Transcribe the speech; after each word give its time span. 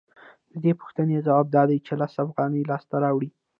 د 0.51 0.53
دې 0.63 0.71
پوښتنې 0.79 1.23
ځواب 1.25 1.45
دا 1.55 1.63
دی 1.69 1.77
چې 1.85 1.93
لس 2.01 2.13
افغانۍ 2.25 2.61
لاسته 2.69 2.95
راوړي 3.03 3.29